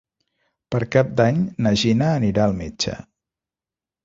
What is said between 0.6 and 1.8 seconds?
Per Cap d'Any na